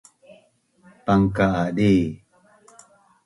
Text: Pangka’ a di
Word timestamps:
Pangka’ 1.05 1.45
a 1.63 1.65
di 1.77 1.91